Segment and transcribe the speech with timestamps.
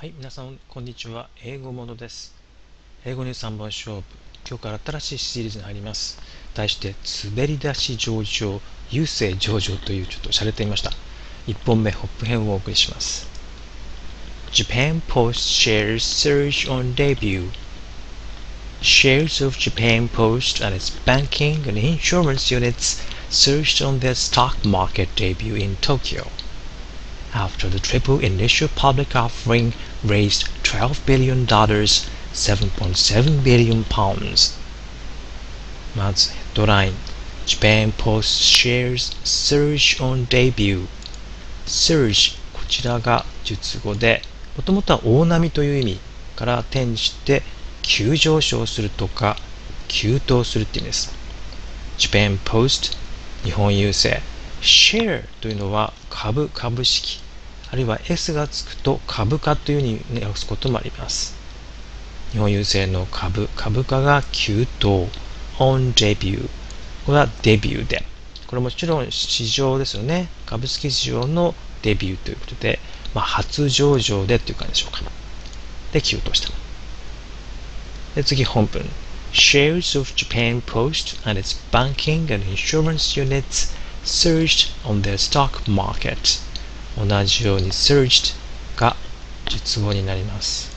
[0.00, 1.28] はい、皆さん、こんにちは。
[1.44, 2.34] 英語モードです。
[3.04, 4.02] 英語に3本勝負。
[4.48, 6.18] 今日から新しいシリーズに入ります。
[6.54, 6.94] 題して、
[7.28, 10.92] 滑り出し上場、優勢上場というちょっと洒落てみました。
[11.48, 13.28] 1本目、ホップ編をお送りします。
[14.52, 17.50] Japan Post shares surge on debut.
[18.80, 25.14] Shares of Japan Post and its banking and insurance units surged on their stock market
[25.14, 26.26] debut in Tokyo.
[27.32, 29.72] after the triple initial public offering
[30.04, 34.58] raised $12 billion, 7.7 billion pounds.
[35.96, 36.92] まずヘッドライン
[37.46, 40.86] Japan Post shares surge on debut
[41.66, 44.22] surge こちらが述語で
[44.56, 46.00] もともとは大波という意味
[46.36, 47.42] から転じて
[47.82, 49.36] 急上昇するとか
[49.88, 51.12] 急騰するって意味です
[51.98, 52.96] Japan Post
[53.42, 54.22] 日本郵政
[54.62, 57.20] share というのは株、株式、
[57.72, 61.36] あるいは S がつくと株価というふうに訳すこともあります。
[62.32, 65.08] 日本郵政の株、株価が急騰、
[65.58, 66.48] on debut。
[67.06, 68.04] これはデビューで。
[68.48, 70.28] これもちろん市場ですよね。
[70.46, 72.80] 株式市場のデビューということで、
[73.14, 75.02] まあ、初上場でという感じでしょうか。
[75.92, 76.50] で、急騰した。
[78.16, 78.84] で、次本文。
[79.32, 83.72] Shares of Japan Post and its banking and insurance units
[84.04, 86.40] surged on their stock market
[86.96, 88.34] 同じように surged
[88.76, 88.96] が
[89.46, 90.70] 述語になります。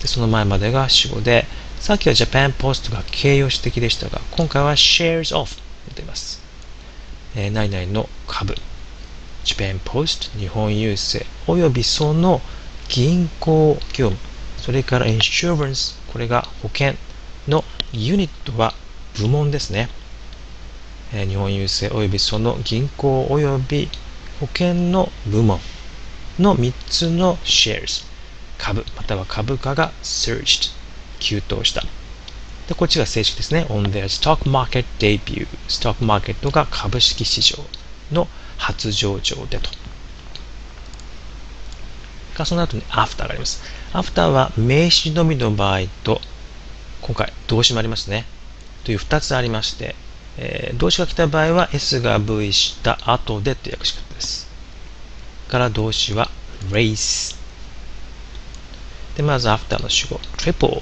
[0.00, 1.46] でその前までが主語で
[1.80, 5.60] さっきは Japan Post が形容詞的でしたが今回は shares of と
[5.96, 6.42] 言います、
[7.34, 8.54] えー、何々の株。
[9.44, 12.40] Japan Post 日本郵政およびその
[12.88, 14.16] 銀行業務。
[14.58, 16.94] それから insurance これが保険
[17.46, 18.74] のユニットは
[19.16, 19.88] 部門ですね。
[21.12, 23.88] え日本郵政およびその銀行および
[24.40, 25.60] 保険の部門。
[26.38, 28.06] の3つの shares
[28.58, 30.70] 株または株価が surged
[31.18, 31.82] 急騰した。
[32.68, 33.66] でこっちが正式ですね。
[33.70, 37.64] On their stock market debut ストックマーケットが株式市場
[38.12, 39.70] の初上場でと。
[42.36, 43.62] がその後に after があります。
[43.92, 46.20] after は名詞のみの場合と
[47.02, 48.26] 今回動詞もありますね。
[48.84, 49.96] という2つありまして
[50.40, 54.48] えー、動詞が来た場合は S が V した後でという訳し方です。
[55.48, 56.30] から動詞は
[56.70, 57.36] race。
[59.16, 60.80] で、まず after の主語 triple。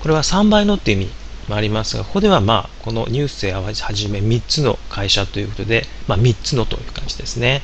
[0.00, 1.10] これは3倍のっていう意味
[1.48, 7.62] もありますが、ここではまあ、このニュースをはじめ3つの会社ということで、まあ3つのという感じですね。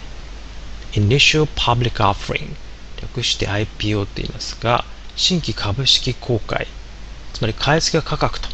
[0.92, 2.54] initial public offering。
[3.02, 4.84] 略して IPO と言いますが、
[5.16, 6.68] 新規株式公開。
[7.32, 8.48] つまり買い付け価格と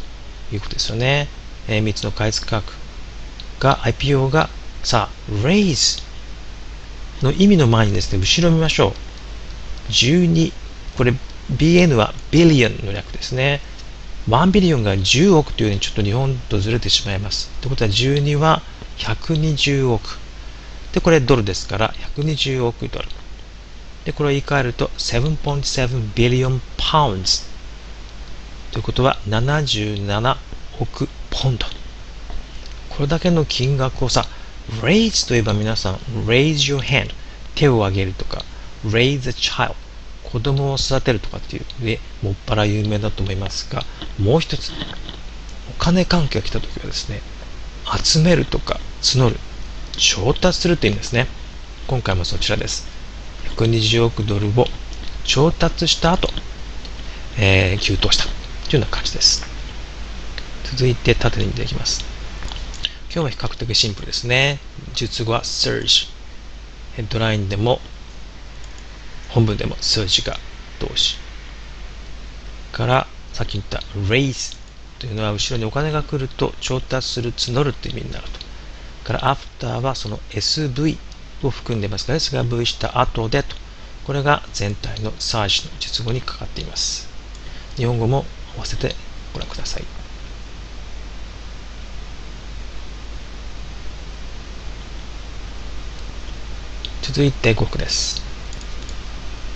[0.51, 1.27] いうことですよね。
[1.67, 2.78] えー、3つの買い付け価格
[3.59, 4.49] が IPO が
[4.83, 6.01] さあ raise
[7.21, 9.91] の意味の前にですね後ろ見ましょう。
[9.91, 10.53] 12
[10.97, 11.13] これ
[11.51, 13.61] BN は billion の略ですね。
[14.27, 17.49] 1ビリオンが10億というようにちょっと日本とずれてしまいます。
[17.61, 18.61] ということは12は
[18.97, 20.19] 120億。
[20.93, 23.07] でこれドルですから120億ドル。
[24.05, 27.49] でこれを言い換えると7.7 billion pounds
[28.71, 30.37] ということは77
[30.79, 31.65] 億ポンド
[32.99, 34.25] これだけの金額をさ
[34.81, 35.95] raise といえば皆さん
[36.27, 37.13] raise your hand
[37.55, 38.43] 手を挙げるとか
[38.85, 39.73] raise a child
[40.29, 43.83] 子供を育てるとかっていうでもっぱら有名だと思いますが
[44.21, 44.73] もう一つ
[45.69, 47.21] お金関係が来た時はですね
[48.03, 49.37] 集めるとか募る
[49.93, 51.27] 調達するという意味ですね。
[51.87, 52.87] 今回もそちらです。
[53.55, 54.65] 120億ドルを
[55.23, 56.29] 調達した後、
[57.37, 58.29] えー、急騰したと
[58.75, 59.45] いうような感じです。
[60.65, 62.08] 続いて縦に見ていきます。
[63.11, 64.59] 今日は比較的シンプルですね。
[64.93, 66.09] 述語は surge。
[66.93, 67.79] ヘッドラインでも
[69.29, 70.37] 本文でも surge が
[70.79, 71.17] 動詞。
[72.71, 74.55] からさっき言った raise
[74.99, 78.39] というのは後ろにお金が来ると調達する、募るという意味になると。
[79.05, 80.99] から after はその SV
[81.41, 83.55] を含んでますから S が V した後でと。
[84.05, 87.09] これが全体の surge の述語にかかっています。
[87.75, 88.25] 日本語も
[88.55, 88.93] 合わせて
[89.33, 89.98] ご覧ください。
[97.11, 98.21] 続いて5句です。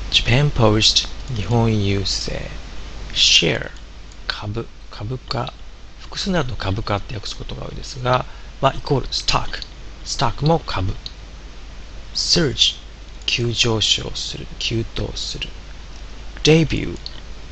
[0.09, 2.50] Japan Post 日本郵政。
[3.13, 3.69] Share
[4.25, 4.67] 株。
[4.89, 5.53] 株価。
[6.00, 8.25] 複数なると株価って訳すことが多いですが、
[8.59, 9.63] はイコール Stock
[10.03, 10.95] スタックも株。
[12.15, 12.77] Surge
[13.27, 14.47] 急上昇する。
[14.57, 15.47] 急騰する。
[16.41, 16.97] Debut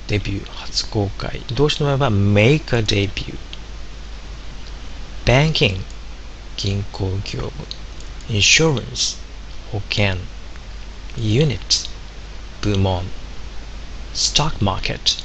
[0.08, 1.42] デビュー初公開。
[1.56, 3.38] 動詞の場合は Make a debut
[5.26, 5.80] Banking
[6.58, 7.52] 銀行業務。
[8.30, 9.21] Insurance
[9.72, 10.18] 保険
[11.16, 11.90] unit
[12.62, 13.06] 部門
[14.14, 15.24] stock market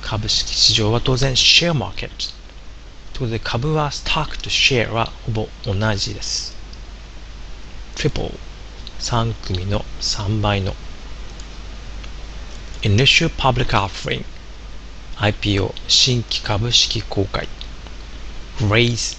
[0.00, 2.10] 株式市場は当然 share market
[3.12, 6.56] ということで株は stock と share はほぼ同じです
[7.96, 8.38] triple
[9.00, 10.74] 3組の3倍の
[12.82, 14.24] initial public offering
[15.16, 17.48] IPO 新規株式公開
[18.60, 19.18] raise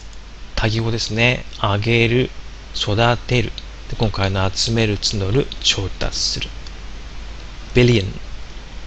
[0.55, 2.29] 多義語ですね上げる
[2.73, 3.51] 育てる
[3.89, 6.47] で今回の集める募る調達する
[7.73, 8.05] billion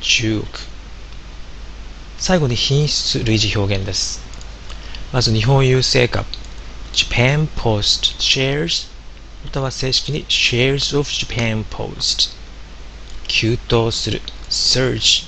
[0.00, 0.60] 10億
[2.18, 4.20] 最後に品質類似表現です
[5.12, 6.28] まず日本郵政株
[6.92, 8.88] Japan Post Shares
[9.44, 12.36] または正式に Shares of Japan Post
[13.26, 14.20] 急騰する
[14.50, 15.26] Surge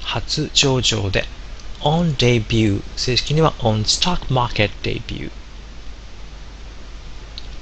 [0.00, 1.24] 初上場で
[1.80, 5.30] on debut 正式には on stock market debut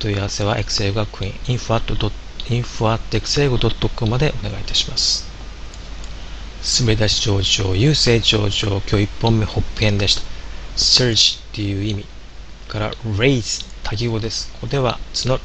[0.01, 5.31] 問い合わせは Excel 学院 info.excel.com までお願いいたします。
[6.81, 10.23] 滑り出し上場優勢上場今日1本目ホップ編でした。
[10.77, 12.05] surge っていう意味
[12.69, 14.51] から raise 多義語です。
[14.55, 15.43] ここでは募る。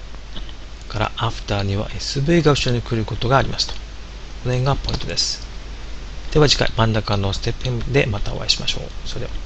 [0.88, 3.74] から after には SV が後ろに来ることがありますと。
[3.74, 3.80] こ
[4.50, 5.46] の辺がポイントです。
[6.32, 9.08] では次回真ん中のステップでまたお会いしましょう。
[9.08, 9.45] それでは。